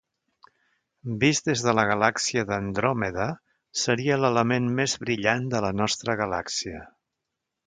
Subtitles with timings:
[1.23, 3.27] Vist des de la galàxia d'Andròmeda,
[3.85, 6.83] seria l'element més brillant de la nostra galàxia.